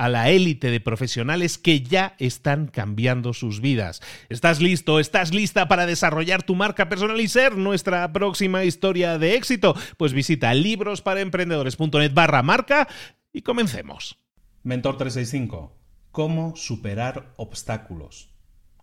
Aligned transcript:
a 0.00 0.08
la 0.08 0.30
élite 0.30 0.70
de 0.70 0.80
profesionales 0.80 1.58
que 1.58 1.82
ya 1.82 2.14
están 2.18 2.68
cambiando 2.68 3.34
sus 3.34 3.60
vidas. 3.60 4.00
¿Estás 4.30 4.58
listo? 4.62 4.98
¿Estás 4.98 5.34
lista 5.34 5.68
para 5.68 5.84
desarrollar 5.84 6.42
tu 6.42 6.54
marca 6.54 6.88
personal 6.88 7.20
y 7.20 7.28
ser 7.28 7.58
nuestra 7.58 8.10
próxima 8.10 8.64
historia 8.64 9.18
de 9.18 9.34
éxito? 9.34 9.74
Pues 9.98 10.14
visita 10.14 10.54
librosparaemprendedores.net 10.54 12.14
barra 12.14 12.42
marca 12.42 12.88
y 13.30 13.42
comencemos. 13.42 14.18
Mentor 14.62 14.96
365. 14.96 15.76
¿Cómo 16.12 16.56
superar 16.56 17.34
obstáculos? 17.36 18.32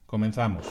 Comenzamos. 0.05 0.67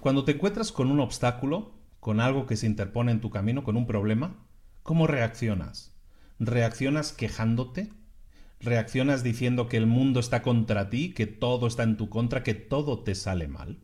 Cuando 0.00 0.24
te 0.24 0.32
encuentras 0.32 0.72
con 0.72 0.90
un 0.90 1.00
obstáculo, 1.00 1.79
con 2.00 2.20
algo 2.20 2.46
que 2.46 2.56
se 2.56 2.66
interpone 2.66 3.12
en 3.12 3.20
tu 3.20 3.30
camino, 3.30 3.62
con 3.62 3.76
un 3.76 3.86
problema, 3.86 4.38
¿cómo 4.82 5.06
reaccionas? 5.06 5.94
¿Reaccionas 6.38 7.12
quejándote? 7.12 7.90
¿Reaccionas 8.58 9.22
diciendo 9.22 9.68
que 9.68 9.76
el 9.76 9.86
mundo 9.86 10.20
está 10.20 10.42
contra 10.42 10.88
ti, 10.90 11.12
que 11.12 11.26
todo 11.26 11.66
está 11.66 11.82
en 11.82 11.96
tu 11.96 12.08
contra, 12.08 12.42
que 12.42 12.54
todo 12.54 13.00
te 13.00 13.14
sale 13.14 13.48
mal? 13.48 13.78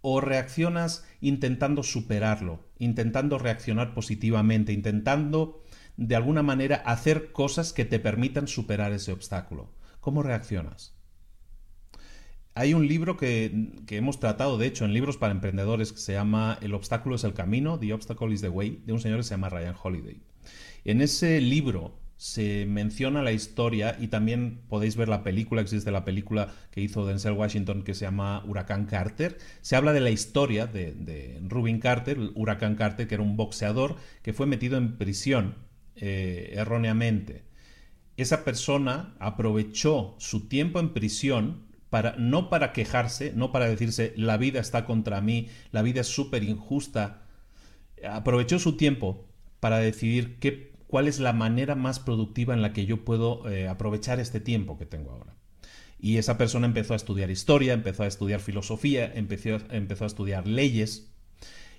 ¿O 0.00 0.20
reaccionas 0.20 1.04
intentando 1.20 1.82
superarlo, 1.82 2.64
intentando 2.78 3.38
reaccionar 3.38 3.94
positivamente, 3.94 4.72
intentando 4.72 5.62
de 5.96 6.16
alguna 6.16 6.42
manera 6.42 6.76
hacer 6.76 7.32
cosas 7.32 7.72
que 7.72 7.84
te 7.84 7.98
permitan 7.98 8.48
superar 8.48 8.92
ese 8.92 9.12
obstáculo? 9.12 9.72
¿Cómo 10.00 10.22
reaccionas? 10.22 10.96
Hay 12.54 12.74
un 12.74 12.86
libro 12.86 13.16
que, 13.16 13.70
hemos 13.88 14.20
tratado, 14.20 14.58
de 14.58 14.66
hecho, 14.66 14.84
en 14.84 14.92
libros 14.92 15.16
para 15.16 15.32
emprendedores 15.32 15.92
que 15.92 15.98
se 15.98 16.12
llama 16.12 16.58
El 16.60 16.74
obstáculo 16.74 17.16
es 17.16 17.24
el 17.24 17.32
camino, 17.32 17.78
The 17.78 17.94
Obstacle 17.94 18.32
is 18.32 18.42
the 18.42 18.50
Way, 18.50 18.82
de 18.84 18.92
un 18.92 19.00
señor 19.00 19.18
que 19.18 19.24
se 19.24 19.30
llama 19.30 19.48
Ryan 19.48 19.74
Holiday. 19.82 20.20
En 20.84 21.00
ese 21.00 21.40
libro 21.40 21.98
se 22.18 22.66
menciona 22.66 23.22
la 23.22 23.32
historia 23.32 23.96
y 23.98 24.08
también 24.08 24.60
podéis 24.68 24.96
ver 24.96 25.08
la 25.08 25.22
película, 25.22 25.62
existe 25.62 25.90
la 25.90 26.04
película 26.04 26.52
que 26.70 26.82
hizo 26.82 27.06
Denzel 27.06 27.32
Washington 27.32 27.82
que 27.82 27.94
se 27.94 28.04
llama 28.04 28.44
Huracán 28.46 28.84
Carter. 28.84 29.38
Se 29.62 29.74
habla 29.74 29.94
de 29.94 30.00
la 30.00 30.10
historia 30.10 30.66
de, 30.66 31.40
Rubin 31.48 31.80
Carter, 31.80 32.18
Huracán 32.34 32.76
Carter, 32.76 33.08
que 33.08 33.14
era 33.14 33.24
un 33.24 33.36
boxeador 33.36 33.96
que 34.22 34.34
fue 34.34 34.46
metido 34.46 34.76
en 34.76 34.98
prisión 34.98 35.54
eh, 35.96 36.52
erróneamente. 36.52 37.44
Esa 38.18 38.44
persona 38.44 39.16
aprovechó 39.18 40.14
su 40.18 40.48
tiempo 40.48 40.80
en 40.80 40.90
prisión 40.90 41.71
no 42.18 42.48
para 42.48 42.72
quejarse, 42.72 43.32
no 43.34 43.52
para 43.52 43.68
decirse 43.68 44.14
la 44.16 44.36
vida 44.36 44.60
está 44.60 44.84
contra 44.84 45.20
mí, 45.20 45.48
la 45.70 45.82
vida 45.82 46.00
es 46.00 46.08
súper 46.08 46.42
injusta. 46.42 47.22
Aprovechó 48.08 48.58
su 48.58 48.76
tiempo 48.76 49.28
para 49.60 49.78
decidir 49.78 50.38
qué, 50.38 50.72
cuál 50.86 51.06
es 51.08 51.20
la 51.20 51.32
manera 51.32 51.74
más 51.74 52.00
productiva 52.00 52.54
en 52.54 52.62
la 52.62 52.72
que 52.72 52.86
yo 52.86 53.04
puedo 53.04 53.48
eh, 53.48 53.68
aprovechar 53.68 54.20
este 54.20 54.40
tiempo 54.40 54.78
que 54.78 54.86
tengo 54.86 55.12
ahora. 55.12 55.36
Y 55.98 56.16
esa 56.16 56.36
persona 56.36 56.66
empezó 56.66 56.94
a 56.94 56.96
estudiar 56.96 57.30
historia, 57.30 57.74
empezó 57.74 58.02
a 58.02 58.08
estudiar 58.08 58.40
filosofía, 58.40 59.12
empezó, 59.14 59.58
empezó 59.70 60.04
a 60.04 60.08
estudiar 60.08 60.48
leyes. 60.48 61.12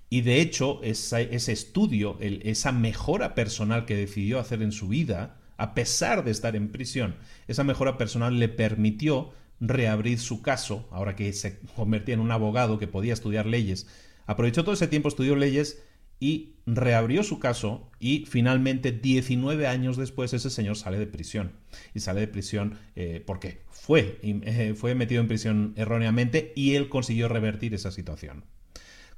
Y 0.09 0.21
de 0.21 0.39
hecho, 0.39 0.79
ese 0.83 1.51
estudio, 1.51 2.17
esa 2.21 2.71
mejora 2.71 3.35
personal 3.35 3.85
que 3.85 3.95
decidió 3.95 4.39
hacer 4.39 4.61
en 4.61 4.71
su 4.71 4.87
vida, 4.87 5.41
a 5.57 5.73
pesar 5.73 6.23
de 6.23 6.31
estar 6.31 6.55
en 6.55 6.71
prisión, 6.71 7.15
esa 7.47 7.63
mejora 7.63 7.97
personal 7.97 8.39
le 8.39 8.49
permitió 8.49 9.33
reabrir 9.65 10.19
su 10.19 10.41
caso, 10.41 10.87
ahora 10.91 11.15
que 11.15 11.31
se 11.31 11.59
convertía 11.75 12.15
en 12.15 12.19
un 12.19 12.31
abogado 12.31 12.79
que 12.79 12.87
podía 12.87 13.13
estudiar 13.13 13.45
leyes. 13.45 13.87
Aprovechó 14.25 14.63
todo 14.63 14.73
ese 14.73 14.87
tiempo, 14.87 15.07
estudió 15.07 15.35
leyes 15.37 15.81
y 16.19 16.55
reabrió 16.65 17.23
su 17.23 17.39
caso 17.39 17.89
y 17.99 18.25
finalmente 18.25 18.91
19 18.91 19.67
años 19.67 19.95
después 19.97 20.33
ese 20.33 20.49
señor 20.49 20.75
sale 20.75 20.99
de 20.99 21.07
prisión. 21.07 21.53
Y 21.93 22.01
sale 22.01 22.19
de 22.19 22.27
prisión 22.27 22.77
eh, 22.95 23.23
porque 23.25 23.61
fue, 23.69 24.19
eh, 24.21 24.73
fue 24.75 24.95
metido 24.95 25.21
en 25.21 25.27
prisión 25.29 25.73
erróneamente 25.77 26.51
y 26.55 26.75
él 26.75 26.89
consiguió 26.89 27.29
revertir 27.29 27.73
esa 27.73 27.91
situación. 27.91 28.43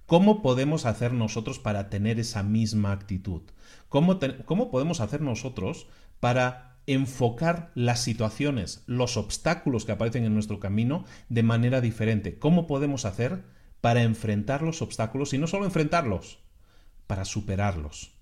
¿Cómo 0.06 0.44
podemos 0.44 0.86
hacer 0.86 1.14
nosotros 1.14 1.58
para 1.58 1.90
tener 1.90 2.20
esa 2.20 2.44
misma 2.44 2.92
actitud? 2.92 3.42
¿Cómo, 3.90 4.20
¿Cómo 4.46 4.70
podemos 4.70 5.02
hacer 5.02 5.22
nosotros 5.22 5.88
para 6.20 6.75
enfocar 6.88 7.72
las 7.76 8.02
situaciones, 8.02 8.84
los 8.86 9.18
obstáculos 9.18 9.86
que 9.86 9.92
aparecen 9.92 10.24
en 10.26 10.34
nuestro 10.34 10.60
camino 10.60 11.06
de 11.30 11.44
manera 11.44 11.82
diferente. 11.82 12.38
¿Cómo 12.38 12.68
podemos 12.68 13.06
hacer 13.06 13.44
para 13.82 14.04
enfrentar 14.04 14.62
los 14.62 14.82
obstáculos 14.82 15.34
y 15.34 15.38
no 15.38 15.48
solo 15.48 15.66
enfrentarlos, 15.66 16.40
para 17.08 17.26
superarlos? 17.26 18.14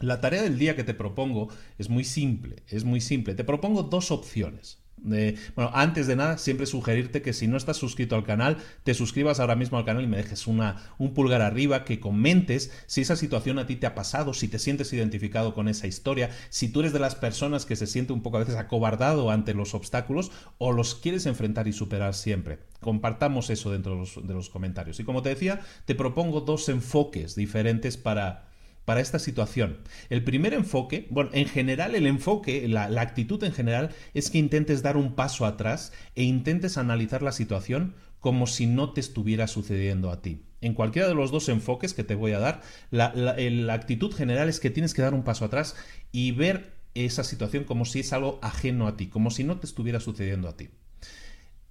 La 0.00 0.20
tarea 0.20 0.42
del 0.42 0.58
día 0.58 0.76
que 0.76 0.84
te 0.84 0.94
propongo 0.94 1.48
es 1.78 1.88
muy 1.88 2.04
simple, 2.04 2.62
es 2.68 2.84
muy 2.84 3.00
simple. 3.00 3.34
Te 3.34 3.44
propongo 3.44 3.84
dos 3.84 4.10
opciones 4.10 4.83
bueno, 4.96 5.70
antes 5.74 6.06
de 6.06 6.16
nada, 6.16 6.38
siempre 6.38 6.66
sugerirte 6.66 7.20
que 7.20 7.32
si 7.32 7.46
no 7.46 7.56
estás 7.56 7.76
suscrito 7.76 8.16
al 8.16 8.24
canal, 8.24 8.56
te 8.84 8.94
suscribas 8.94 9.38
ahora 9.38 9.54
mismo 9.54 9.76
al 9.76 9.84
canal 9.84 10.02
y 10.02 10.06
me 10.06 10.16
dejes 10.16 10.46
una, 10.46 10.76
un 10.98 11.12
pulgar 11.12 11.42
arriba, 11.42 11.84
que 11.84 12.00
comentes 12.00 12.72
si 12.86 13.02
esa 13.02 13.16
situación 13.16 13.58
a 13.58 13.66
ti 13.66 13.76
te 13.76 13.86
ha 13.86 13.94
pasado, 13.94 14.32
si 14.32 14.48
te 14.48 14.58
sientes 14.58 14.92
identificado 14.92 15.52
con 15.52 15.68
esa 15.68 15.86
historia, 15.86 16.30
si 16.48 16.68
tú 16.68 16.80
eres 16.80 16.92
de 16.92 17.00
las 17.00 17.14
personas 17.14 17.66
que 17.66 17.76
se 17.76 17.86
siente 17.86 18.12
un 18.12 18.22
poco 18.22 18.38
a 18.38 18.40
veces 18.40 18.56
acobardado 18.56 19.30
ante 19.30 19.52
los 19.52 19.74
obstáculos 19.74 20.30
o 20.58 20.72
los 20.72 20.94
quieres 20.94 21.26
enfrentar 21.26 21.68
y 21.68 21.72
superar 21.72 22.14
siempre. 22.14 22.60
Compartamos 22.80 23.50
eso 23.50 23.70
dentro 23.70 23.92
de 23.92 23.98
los, 23.98 24.26
de 24.26 24.34
los 24.34 24.48
comentarios. 24.48 25.00
Y 25.00 25.04
como 25.04 25.22
te 25.22 25.30
decía, 25.30 25.60
te 25.84 25.94
propongo 25.94 26.40
dos 26.40 26.68
enfoques 26.68 27.34
diferentes 27.34 27.96
para 27.96 28.53
para 28.84 29.00
esta 29.00 29.18
situación. 29.18 29.78
El 30.10 30.24
primer 30.24 30.54
enfoque, 30.54 31.06
bueno, 31.10 31.30
en 31.32 31.46
general 31.46 31.94
el 31.94 32.06
enfoque, 32.06 32.66
la, 32.68 32.84
actitud 33.00 33.42
en 33.44 33.52
general 33.52 33.90
es 34.12 34.30
que 34.30 34.38
intentes 34.38 34.82
dar 34.82 34.96
un 34.96 35.14
paso 35.14 35.46
atrás 35.46 35.92
e 36.14 36.22
intentes 36.22 36.78
analizar 36.78 37.22
la 37.22 37.32
situación 37.32 37.94
como 38.20 38.46
si 38.46 38.66
no 38.66 38.92
te 38.92 39.00
estuviera 39.00 39.46
sucediendo 39.46 40.10
a 40.10 40.22
ti. 40.22 40.42
En 40.60 40.74
cualquiera 40.74 41.08
de 41.08 41.14
los 41.14 41.30
dos 41.30 41.48
enfoques 41.48 41.92
que 41.92 42.04
te 42.04 42.14
voy 42.14 42.32
a 42.32 42.38
dar, 42.38 42.62
la, 42.90 43.12
la 43.14 43.74
actitud 43.74 44.14
general 44.14 44.48
es 44.48 44.60
que 44.60 44.70
tienes 44.70 44.94
que 44.94 45.02
dar 45.02 45.12
un 45.12 45.24
paso 45.24 45.44
atrás 45.44 45.76
y 46.10 46.32
ver 46.32 46.72
esa 46.94 47.24
situación 47.24 47.64
como 47.64 47.84
si 47.84 48.00
es 48.00 48.12
algo 48.12 48.38
ajeno 48.40 48.86
a 48.86 48.96
ti, 48.96 49.08
como 49.08 49.30
si 49.30 49.44
no 49.44 49.58
te 49.58 49.66
estuviera 49.66 50.00
sucediendo 50.00 50.48
a 50.48 50.56
ti. 50.56 50.70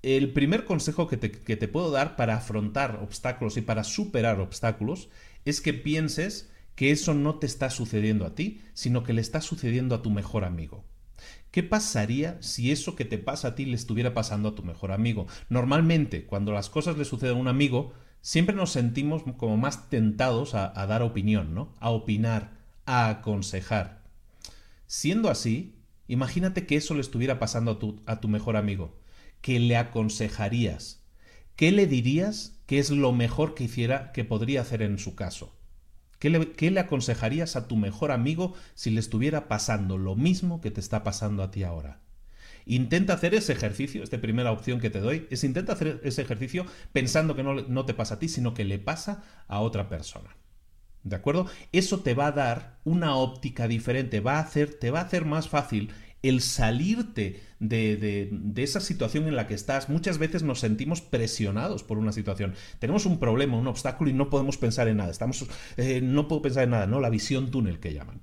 El 0.03 0.33
primer 0.33 0.65
consejo 0.65 1.07
que 1.07 1.17
te, 1.17 1.31
que 1.31 1.55
te 1.55 1.69
puedo 1.69 1.89
dar 1.89 2.15
para 2.17 2.35
afrontar 2.35 2.99
obstáculos 3.01 3.55
y 3.57 3.61
para 3.61 3.83
superar 3.83 4.39
obstáculos 4.41 5.09
es 5.45 5.61
que 5.61 5.73
pienses 5.73 6.51
que 6.75 6.91
eso 6.91 7.13
no 7.13 7.35
te 7.35 7.45
está 7.45 7.69
sucediendo 7.69 8.25
a 8.25 8.35
ti, 8.35 8.61
sino 8.73 9.03
que 9.03 9.13
le 9.13 9.21
está 9.21 9.41
sucediendo 9.41 9.95
a 9.95 10.01
tu 10.01 10.09
mejor 10.09 10.43
amigo. 10.43 10.85
¿Qué 11.51 11.61
pasaría 11.61 12.41
si 12.41 12.71
eso 12.71 12.95
que 12.95 13.05
te 13.05 13.19
pasa 13.19 13.49
a 13.49 13.55
ti 13.55 13.65
le 13.65 13.75
estuviera 13.75 14.13
pasando 14.13 14.49
a 14.49 14.55
tu 14.55 14.63
mejor 14.63 14.91
amigo? 14.91 15.27
Normalmente, 15.49 16.25
cuando 16.25 16.51
las 16.51 16.69
cosas 16.69 16.97
le 16.97 17.05
suceden 17.05 17.37
a 17.37 17.39
un 17.39 17.47
amigo, 17.47 17.93
siempre 18.21 18.55
nos 18.55 18.71
sentimos 18.71 19.23
como 19.37 19.57
más 19.57 19.89
tentados 19.89 20.55
a, 20.55 20.71
dar 20.87 21.03
opinión, 21.03 21.53
¿no? 21.53 21.73
A 21.79 21.91
opinar, 21.91 22.57
a 22.85 23.07
aconsejar. 23.09 24.03
Siendo 24.87 25.29
así, 25.29 25.75
imagínate 26.07 26.65
que 26.65 26.75
eso 26.75 26.95
le 26.95 27.01
estuviera 27.01 27.37
pasando 27.37 27.71
a 27.71 27.79
tu, 27.79 28.01
a 28.07 28.19
tu 28.19 28.27
mejor 28.29 28.57
amigo. 28.57 28.99
¿Qué 29.41 29.59
le 29.59 29.77
aconsejarías? 29.77 31.03
¿Qué 31.55 31.71
le 31.71 31.85
dirías 31.85 32.59
que 32.65 32.79
es 32.79 32.89
lo 32.89 33.11
mejor 33.11 33.53
que 33.53 33.65
hiciera, 33.65 34.11
que 34.11 34.23
podría 34.23 34.61
hacer 34.61 34.81
en 34.81 34.97
su 34.97 35.13
caso? 35.15 35.55
¿Qué 36.23 36.29
le, 36.29 36.53
¿Qué 36.53 36.71
le, 36.71 36.79
aconsejarías 36.79 37.57
a 37.57 37.67
tu 37.67 37.75
mejor 37.75 38.09
amigo 38.09 38.53
si 38.75 38.91
le 38.91 39.01
estuviera 39.01 39.49
pasando 39.49 39.97
lo 39.97 40.15
mismo 40.15 40.61
que 40.61 40.71
te 40.71 40.79
está 40.79 41.03
pasando 41.03 41.43
a 41.43 41.51
ti 41.51 41.63
ahora? 41.63 41.99
Intenta 42.65 43.11
hacer 43.11 43.35
ese 43.35 43.51
ejercicio, 43.51 44.01
esta 44.01 44.21
primera 44.21 44.53
opción 44.53 44.79
que 44.79 44.89
te 44.89 45.01
doy, 45.01 45.27
es 45.31 45.43
intenta 45.43 45.73
hacer 45.73 45.99
ese 46.05 46.21
ejercicio 46.21 46.65
pensando 46.93 47.35
que 47.35 47.43
no, 47.43 47.55
no 47.55 47.85
te 47.85 47.93
pasa 47.93 48.13
a 48.13 48.19
ti, 48.19 48.29
sino 48.29 48.53
que 48.53 48.63
le 48.63 48.79
pasa 48.79 49.21
a 49.49 49.59
otra 49.59 49.89
persona. 49.89 50.37
¿De 51.03 51.17
acuerdo? 51.17 51.45
Eso 51.73 51.99
te 51.99 52.13
va 52.13 52.27
a 52.27 52.31
dar 52.31 52.79
una 52.85 53.17
óptica 53.17 53.67
diferente, 53.67 54.21
va 54.21 54.37
a 54.37 54.43
hacer, 54.43 54.75
te 54.75 54.91
va 54.91 55.01
a 55.01 55.03
hacer 55.03 55.25
más 55.25 55.49
fácil 55.49 55.91
el 56.23 56.41
salirte 56.41 57.41
de, 57.59 57.97
de, 58.31 58.63
esa 58.63 58.79
situación 58.79 59.27
en 59.27 59.35
la 59.35 59.45
que 59.45 59.53
estás. 59.53 59.89
Muchas 59.89 60.17
veces 60.17 60.41
nos 60.41 60.59
sentimos 60.59 61.01
presionados 61.01 61.83
por 61.83 61.97
una 61.97 62.11
situación. 62.11 62.55
Tenemos 62.79 63.05
un 63.05 63.19
problema, 63.19 63.57
un 63.57 63.67
obstáculo 63.67 64.09
y 64.09 64.13
no 64.13 64.29
podemos 64.29 64.57
pensar 64.57 64.87
en 64.87 64.97
nada. 64.97 65.11
Estamos, 65.11 65.45
eh, 65.77 66.01
no 66.01 66.27
puedo 66.27 66.41
pensar 66.41 66.63
en 66.63 66.71
nada, 66.71 66.87
¿no? 66.87 66.99
La 66.99 67.09
visión 67.09 67.51
túnel 67.51 67.79
que 67.79 67.93
llaman. 67.93 68.21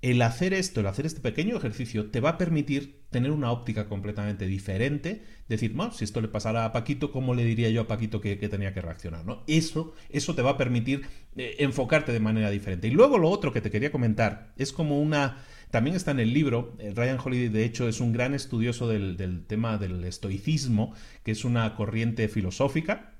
El 0.00 0.22
hacer 0.22 0.54
esto, 0.54 0.78
el 0.78 0.86
hacer 0.86 1.06
este 1.06 1.20
pequeño 1.20 1.56
ejercicio, 1.56 2.10
te 2.10 2.20
va 2.20 2.30
a 2.30 2.38
permitir 2.38 3.02
tener 3.10 3.32
una 3.32 3.50
óptica 3.50 3.88
completamente 3.88 4.46
diferente. 4.46 5.24
Decir, 5.48 5.72
bueno, 5.72 5.92
si 5.92 6.04
esto 6.04 6.20
le 6.20 6.28
pasara 6.28 6.64
a 6.64 6.72
Paquito, 6.72 7.10
¿cómo 7.10 7.34
le 7.34 7.44
diría 7.44 7.68
yo 7.70 7.80
a 7.80 7.88
Paquito 7.88 8.20
que, 8.20 8.38
que 8.38 8.48
tenía 8.48 8.72
que 8.72 8.80
reaccionar? 8.80 9.24
¿no? 9.24 9.42
Eso, 9.48 9.94
eso 10.08 10.36
te 10.36 10.42
va 10.42 10.50
a 10.50 10.56
permitir 10.56 11.02
eh, 11.36 11.56
enfocarte 11.58 12.12
de 12.12 12.20
manera 12.20 12.50
diferente. 12.50 12.86
Y 12.86 12.92
luego 12.92 13.18
lo 13.18 13.28
otro 13.28 13.52
que 13.52 13.60
te 13.60 13.72
quería 13.72 13.90
comentar 13.90 14.52
es 14.56 14.72
como 14.72 15.00
una. 15.00 15.38
También 15.70 15.96
está 15.96 16.10
en 16.10 16.20
el 16.20 16.32
libro. 16.32 16.74
Eh, 16.78 16.92
Ryan 16.94 17.18
Holiday, 17.22 17.48
de 17.48 17.64
hecho, 17.64 17.88
es 17.88 18.00
un 18.00 18.12
gran 18.12 18.34
estudioso 18.34 18.88
del, 18.88 19.16
del 19.16 19.44
tema 19.46 19.78
del 19.78 20.04
estoicismo, 20.04 20.94
que 21.24 21.32
es 21.32 21.44
una 21.44 21.74
corriente 21.74 22.28
filosófica 22.28 23.14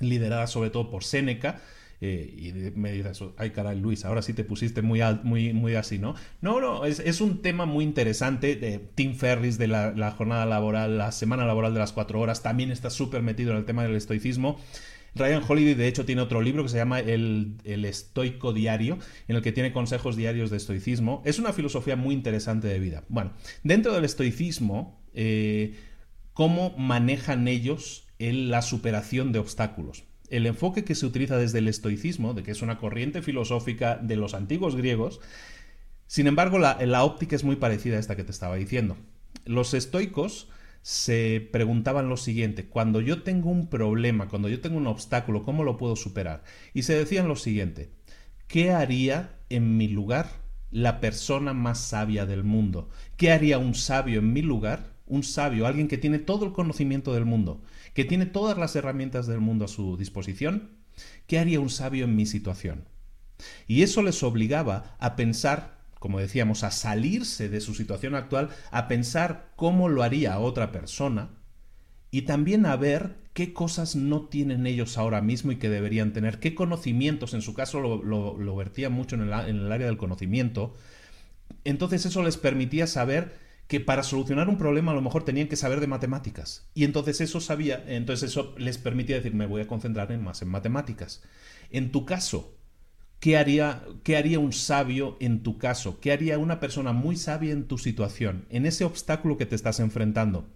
liderada 0.00 0.46
sobre 0.46 0.70
todo 0.70 0.90
por 0.90 1.04
Séneca 1.04 1.60
eh, 2.02 2.34
y 2.34 2.78
me 2.78 2.92
dices, 2.92 3.22
ay 3.36 3.50
caray 3.50 3.78
Luis, 3.78 4.06
ahora 4.06 4.22
sí 4.22 4.32
te 4.32 4.42
pusiste 4.42 4.80
muy, 4.80 5.00
muy, 5.22 5.52
muy 5.52 5.74
así, 5.74 5.98
¿no? 5.98 6.14
No, 6.40 6.58
no, 6.58 6.86
es, 6.86 7.20
un 7.20 7.42
tema 7.42 7.66
muy 7.66 7.84
interesante. 7.84 8.56
De 8.56 8.78
Tim 8.78 9.14
Ferris 9.14 9.58
de 9.58 9.68
la, 9.68 9.92
la, 9.92 10.10
jornada 10.10 10.46
laboral, 10.46 10.96
la 10.96 11.12
semana 11.12 11.44
laboral 11.44 11.74
de 11.74 11.80
las 11.80 11.92
cuatro 11.92 12.18
horas, 12.18 12.42
también 12.42 12.70
está 12.70 12.88
súper 12.88 13.22
metido 13.22 13.52
en 13.52 13.58
el 13.58 13.64
tema 13.66 13.82
del 13.82 13.96
estoicismo. 13.96 14.58
Ryan 15.14 15.42
Holiday, 15.46 15.74
de 15.74 15.88
hecho, 15.88 16.04
tiene 16.04 16.22
otro 16.22 16.40
libro 16.40 16.62
que 16.62 16.68
se 16.68 16.76
llama 16.76 17.00
el, 17.00 17.56
el, 17.64 17.84
Estoico 17.84 18.52
Diario, 18.52 18.98
en 19.28 19.36
el 19.36 19.42
que 19.42 19.52
tiene 19.52 19.72
consejos 19.72 20.16
diarios 20.16 20.50
de 20.50 20.56
estoicismo. 20.56 21.22
Es 21.24 21.38
una 21.38 21.52
filosofía 21.52 21.96
muy 21.96 22.14
interesante 22.14 22.68
de 22.68 22.78
vida. 22.78 23.04
Bueno, 23.08 23.32
dentro 23.64 23.92
del 23.92 24.04
estoicismo, 24.04 25.02
eh, 25.14 25.74
¿cómo 26.32 26.74
manejan 26.76 27.48
ellos 27.48 28.06
el, 28.18 28.50
la 28.50 28.62
superación 28.62 29.32
de 29.32 29.38
obstáculos? 29.38 30.04
el 30.30 30.46
enfoque 30.46 30.84
que 30.84 30.94
se 30.94 31.06
utiliza 31.06 31.36
desde 31.36 31.58
el 31.58 31.66
estoicismo, 31.66 32.34
de 32.34 32.44
que 32.44 32.52
es 32.52 32.62
una 32.62 32.78
corriente 32.78 33.20
filosófica 33.20 33.96
de 33.96 34.14
los 34.14 34.34
antiguos 34.34 34.76
griegos, 34.76 35.20
sin 36.10 36.26
embargo, 36.26 36.58
la, 36.58 37.04
óptica 37.04 37.36
es 37.36 37.44
muy 37.44 37.54
parecida 37.54 37.96
a 37.96 38.00
esta 38.00 38.16
que 38.16 38.24
te 38.24 38.32
estaba 38.32 38.56
diciendo. 38.56 38.96
Los 39.44 39.74
estoicos 39.74 40.48
se 40.82 41.48
preguntaban 41.52 42.08
lo 42.08 42.16
siguiente, 42.16 42.68
cuando 42.68 43.00
yo 43.00 43.22
tengo 43.22 43.50
un 43.50 43.68
problema, 43.68 44.28
cuando 44.28 44.48
yo 44.48 44.60
tengo 44.60 44.78
un 44.78 44.86
obstáculo, 44.86 45.42
¿cómo 45.42 45.64
lo 45.64 45.76
puedo 45.76 45.96
superar? 45.96 46.42
Y 46.74 46.82
se 46.82 46.94
decían 46.94 47.28
lo 47.28 47.36
siguiente, 47.36 47.90
¿qué 48.46 48.72
haría 48.72 49.38
en 49.48 49.76
mi 49.76 49.88
lugar 49.88 50.28
la 50.70 51.00
persona 51.00 51.52
más 51.52 51.78
sabia 51.80 52.26
del 52.26 52.44
mundo? 52.44 52.88
¿Qué 53.16 53.32
haría 53.32 53.58
un 53.58 53.74
sabio 53.74 54.20
en 54.20 54.32
mi 54.32 54.42
lugar? 54.42 54.98
Un 55.06 55.24
sabio, 55.24 55.66
alguien 55.66 55.88
que 55.88 55.98
tiene 55.98 56.20
todo 56.20 56.46
el 56.46 56.52
conocimiento 56.52 57.12
del 57.12 57.24
mundo 57.24 57.62
que 57.94 58.04
tiene 58.04 58.26
todas 58.26 58.58
las 58.58 58.76
herramientas 58.76 59.26
del 59.26 59.40
mundo 59.40 59.64
a 59.64 59.68
su 59.68 59.96
disposición, 59.96 60.70
¿qué 61.26 61.38
haría 61.38 61.60
un 61.60 61.70
sabio 61.70 62.04
en 62.04 62.16
mi 62.16 62.26
situación? 62.26 62.88
Y 63.66 63.82
eso 63.82 64.02
les 64.02 64.22
obligaba 64.22 64.96
a 64.98 65.16
pensar, 65.16 65.79
como 66.00 66.18
decíamos, 66.18 66.64
a 66.64 66.72
salirse 66.72 67.48
de 67.48 67.60
su 67.60 67.74
situación 67.74 68.14
actual, 68.16 68.48
a 68.72 68.88
pensar 68.88 69.52
cómo 69.54 69.88
lo 69.88 70.02
haría 70.02 70.40
otra 70.40 70.72
persona 70.72 71.28
y 72.10 72.22
también 72.22 72.66
a 72.66 72.74
ver 72.74 73.16
qué 73.34 73.52
cosas 73.52 73.94
no 73.94 74.22
tienen 74.22 74.66
ellos 74.66 74.96
ahora 74.96 75.20
mismo 75.20 75.52
y 75.52 75.56
que 75.56 75.68
deberían 75.68 76.14
tener, 76.14 76.40
qué 76.40 76.54
conocimientos, 76.54 77.34
en 77.34 77.42
su 77.42 77.52
caso 77.52 77.80
lo, 77.80 78.56
vertía 78.56 78.88
mucho 78.88 79.14
en 79.14 79.22
el, 79.22 79.72
área 79.72 79.86
del 79.86 79.98
conocimiento, 79.98 80.74
entonces 81.64 82.06
eso 82.06 82.22
les 82.22 82.38
permitía 82.38 82.86
saber 82.86 83.38
que 83.68 83.78
para 83.78 84.02
solucionar 84.02 84.48
un 84.48 84.56
problema 84.56 84.92
a 84.92 84.94
lo 84.96 85.02
mejor 85.02 85.24
tenían 85.24 85.48
que 85.48 85.54
saber 85.54 85.80
de 85.80 85.86
matemáticas. 85.86 86.68
Y 86.74 86.84
entonces 86.84 87.20
eso 87.20 87.40
sabía, 87.40 87.84
entonces 87.86 88.30
eso 88.30 88.54
les 88.58 88.78
permitía 88.78 89.16
decir, 89.16 89.34
me 89.34 89.46
voy 89.46 89.60
a 89.60 89.68
concentrar 89.68 90.10
en 90.10 90.24
más 90.24 90.40
en 90.40 90.48
matemáticas. 90.48 91.22
En 91.70 91.92
tu 91.92 92.04
caso, 92.06 92.56
¿qué 93.20 93.36
haría, 93.36 93.84
qué 94.02 94.16
haría 94.16 94.38
un 94.38 94.52
sabio 94.52 95.16
en 95.20 95.42
tu 95.42 95.58
caso? 95.58 96.00
¿Qué 96.00 96.10
haría 96.10 96.38
una 96.38 96.58
persona 96.58 96.92
muy 96.92 97.16
sabia 97.16 97.52
en 97.52 97.68
tu 97.68 97.78
situación, 97.78 98.46
en 98.50 98.66
ese 98.66 98.84
obstáculo 98.84 99.36
que 99.36 99.46
te 99.46 99.54
estás 99.54 99.78
enfrentando? 99.78 100.48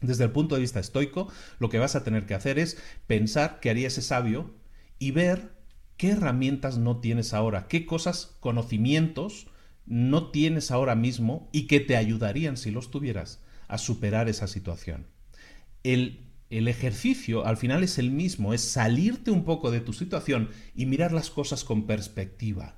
Desde 0.00 0.24
el 0.24 0.30
punto 0.30 0.54
de 0.54 0.62
vista 0.62 0.80
estoico, 0.80 1.28
lo 1.58 1.68
que 1.68 1.78
vas 1.78 1.94
a 1.94 2.04
tener 2.04 2.24
que 2.24 2.34
hacer 2.34 2.58
es 2.58 2.78
pensar 3.06 3.60
qué 3.60 3.68
haría 3.68 3.88
ese 3.88 4.02
sabio 4.02 4.54
y 4.98 5.10
ver 5.10 5.52
qué 5.98 6.12
herramientas 6.12 6.78
no 6.78 7.00
tienes 7.00 7.34
ahora, 7.34 7.68
qué 7.68 7.84
cosas, 7.84 8.36
conocimientos, 8.40 9.48
no 9.84 10.30
tienes 10.30 10.70
ahora 10.70 10.94
mismo 10.94 11.50
y 11.52 11.66
que 11.66 11.80
te 11.80 11.96
ayudarían 11.96 12.56
si 12.56 12.70
los 12.70 12.90
tuvieras 12.90 13.42
a 13.68 13.76
superar 13.76 14.28
esa 14.28 14.46
situación. 14.46 15.06
El, 15.82 16.29
el, 16.50 16.68
ejercicio 16.68 17.46
al 17.46 17.56
final 17.56 17.82
es 17.82 17.98
el 17.98 18.10
mismo, 18.10 18.52
es 18.52 18.60
salirte 18.62 19.30
un 19.30 19.44
poco 19.44 19.70
de 19.70 19.80
tu 19.80 19.92
situación 19.92 20.50
y 20.74 20.86
mirar 20.86 21.12
las 21.12 21.30
cosas 21.30 21.64
con 21.64 21.86
perspectiva. 21.86 22.76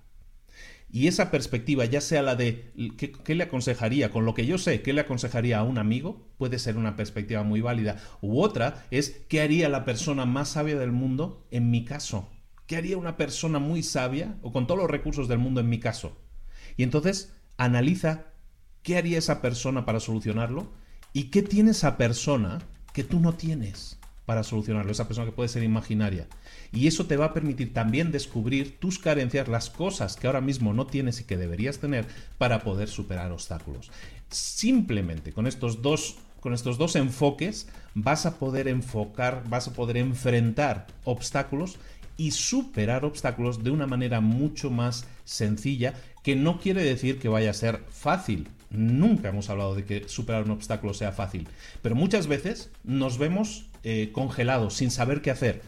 Y 0.90 1.08
esa 1.08 1.30
perspectiva, 1.30 1.86
ya 1.86 2.02
sea 2.02 2.20
la 2.20 2.36
de 2.36 2.70
¿qué, 2.98 3.12
¿qué, 3.12 3.34
le 3.34 3.44
aconsejaría? 3.44 4.10
Con 4.10 4.26
lo 4.26 4.34
que 4.34 4.44
yo 4.44 4.58
sé, 4.58 4.82
¿qué 4.82 4.92
le 4.92 5.00
aconsejaría 5.00 5.58
a 5.58 5.62
un 5.62 5.78
amigo? 5.78 6.28
Puede 6.36 6.58
ser 6.58 6.76
una 6.76 6.96
perspectiva 6.96 7.42
muy 7.42 7.62
válida. 7.62 7.96
U 8.20 8.42
otra 8.42 8.84
es 8.90 9.22
¿qué 9.28 9.40
haría 9.40 9.70
la 9.70 9.86
persona 9.86 10.26
más 10.26 10.50
sabia 10.50 10.78
del 10.78 10.92
mundo 10.92 11.46
en 11.50 11.70
mi 11.70 11.86
caso? 11.86 12.28
¿Qué 12.66 12.76
haría 12.76 12.98
una 12.98 13.16
persona 13.16 13.58
muy 13.58 13.82
sabia 13.82 14.36
o 14.42 14.52
con 14.52 14.66
todos 14.66 14.80
los 14.80 14.90
recursos 14.90 15.28
del 15.28 15.38
mundo 15.38 15.60
en 15.60 15.70
mi 15.70 15.80
caso? 15.80 16.18
Y 16.76 16.82
entonces 16.82 17.32
analiza 17.56 18.26
qué 18.82 18.96
haría 18.96 19.18
esa 19.18 19.40
persona 19.40 19.84
para 19.84 20.00
solucionarlo 20.00 20.72
y 21.12 21.24
qué 21.24 21.42
tiene 21.42 21.70
esa 21.70 21.96
persona 21.96 22.60
que 22.92 23.04
tú 23.04 23.20
no 23.20 23.34
tienes 23.34 23.98
para 24.26 24.44
solucionarlo, 24.44 24.92
esa 24.92 25.08
persona 25.08 25.26
que 25.26 25.32
puede 25.32 25.48
ser 25.48 25.62
imaginaria. 25.62 26.26
Y 26.72 26.86
eso 26.86 27.06
te 27.06 27.16
va 27.16 27.26
a 27.26 27.34
permitir 27.34 27.74
también 27.74 28.12
descubrir 28.12 28.78
tus 28.78 28.98
carencias, 28.98 29.48
las 29.48 29.68
cosas 29.68 30.16
que 30.16 30.26
ahora 30.26 30.40
mismo 30.40 30.72
no 30.72 30.86
tienes 30.86 31.20
y 31.20 31.24
que 31.24 31.36
deberías 31.36 31.78
tener 31.78 32.06
para 32.38 32.62
poder 32.62 32.88
superar 32.88 33.32
obstáculos. 33.32 33.90
Simplemente 34.30 35.32
con 35.32 35.46
estos 35.46 35.82
dos 35.82 36.16
con 36.40 36.54
estos 36.54 36.76
dos 36.76 36.96
enfoques 36.96 37.68
vas 37.94 38.26
a 38.26 38.38
poder 38.38 38.66
enfocar, 38.66 39.44
vas 39.48 39.68
a 39.68 39.72
poder 39.74 39.96
enfrentar 39.96 40.88
obstáculos 41.04 41.78
y 42.16 42.32
superar 42.32 43.04
obstáculos 43.04 43.62
de 43.62 43.70
una 43.70 43.86
manera 43.86 44.20
mucho 44.20 44.68
más 44.68 45.06
sencilla, 45.24 45.94
que 46.24 46.34
no 46.34 46.58
quiere 46.58 46.82
decir 46.82 47.20
que 47.20 47.28
vaya 47.28 47.50
a 47.50 47.54
ser 47.54 47.84
fácil. 47.90 48.48
Nunca 48.72 49.28
hemos 49.28 49.50
hablado 49.50 49.74
de 49.74 49.84
que 49.84 50.08
superar 50.08 50.44
un 50.44 50.52
obstáculo 50.52 50.94
sea 50.94 51.12
fácil, 51.12 51.46
pero 51.82 51.94
muchas 51.94 52.26
veces 52.26 52.70
nos 52.84 53.18
vemos 53.18 53.66
eh, 53.84 54.10
congelados 54.12 54.74
sin 54.74 54.90
saber 54.90 55.20
qué 55.20 55.30
hacer. 55.30 55.60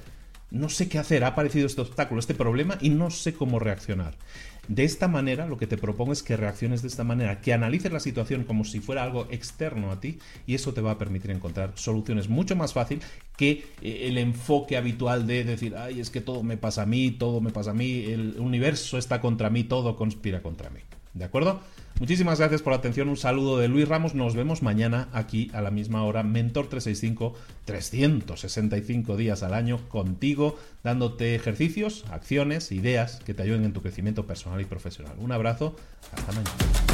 No 0.50 0.68
sé 0.68 0.88
qué 0.88 0.99
hacer, 0.99 1.25
ha 1.25 1.28
aparecido 1.28 1.66
este 1.66 1.80
obstáculo, 1.80 2.20
este 2.20 2.34
problema 2.34 2.78
y 2.80 2.88
no 2.88 3.11
sé 3.11 3.34
cómo 3.34 3.58
reaccionar. 3.58 4.14
De 4.68 4.84
esta 4.84 5.08
manera, 5.08 5.46
lo 5.46 5.58
que 5.58 5.66
te 5.66 5.76
propongo 5.76 6.12
es 6.12 6.23
que 6.23 6.37
reacciones 6.37 6.80
de 6.80 6.88
esta 6.88 7.04
manera, 7.04 7.40
que 7.40 7.52
analices 7.52 7.92
la 7.92 8.00
situación 8.00 8.44
como 8.44 8.64
si 8.64 8.80
fuera 8.80 9.02
algo 9.02 9.26
externo 9.30 9.90
a 9.90 10.00
ti 10.00 10.18
y 10.46 10.54
eso 10.54 10.73
te 10.73 10.80
va 10.80 10.92
a 10.92 10.99
permitir 10.99 11.32
encontrar 11.32 11.73
soluciones 11.75 12.28
mucho 12.28 12.56
más 12.56 12.73
fácil 12.73 13.00
que 13.37 13.66
eh, 13.82 14.06
el 14.08 14.16
enfoque 14.16 14.78
habitual 14.78 15.26
de 15.26 15.44
decir, 15.44 15.76
ay, 15.76 16.00
es 16.00 16.08
que 16.08 16.23
todo 16.23 16.42
me 16.42 16.56
pasa 16.56 16.82
a 16.82 16.87
mí, 16.87 17.11
todo 17.11 17.42
me 17.42 17.50
pasa 17.50 17.73
a 17.73 17.75
mí, 17.75 18.04
el 18.04 18.37
universo 18.38 18.96
está 18.96 19.20
contra 19.20 19.50
mí, 19.50 19.64
todo 19.64 19.96
conspira 19.96 20.40
contra 20.40 20.70
mí. 20.70 20.80
¿De 21.14 21.25
acuerdo? 21.25 21.61
Muchísimas 22.00 22.40
gracias 22.40 22.61
por 22.61 22.73
la 22.73 22.78
atención. 22.78 23.09
Un 23.09 23.16
saludo 23.16 23.59
de 23.59 23.68
Luis 23.68 23.88
Ramos. 23.88 24.16
Nos 24.16 24.35
vemos 24.35 24.62
mañana 24.62 25.09
aquí 25.12 25.49
a 25.54 25.61
la 25.61 25.71
misma 25.71 26.02
hora. 26.02 26.25
Mentor 26.25 26.66
365, 26.66 27.35
365 27.64 29.16
días 29.16 29.44
al 29.44 29.54
año 29.54 29.88
contigo, 29.88 30.59
dándote 30.83 31.37
ejercicios, 31.37 32.04
acciones, 32.11 32.73
ideas 32.73 33.21
que 33.25 33.33
te 33.33 33.44
ayuden 33.44 33.64
en 33.64 33.73
tu 33.73 33.80
crecimiento 33.80 34.26
personal 34.26 34.61
y 34.61 34.64
profesional. 34.64 35.14
Un 35.18 35.30
abrazo. 35.30 35.76
Hasta 36.12 36.33
mañana. 36.33 36.93